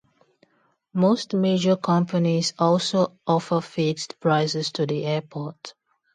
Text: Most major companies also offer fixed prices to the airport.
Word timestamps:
Most 0.95 1.35
major 1.35 1.75
companies 1.75 2.55
also 2.57 3.19
offer 3.27 3.61
fixed 3.61 4.19
prices 4.19 4.71
to 4.71 4.87
the 4.87 5.05
airport. 5.05 5.75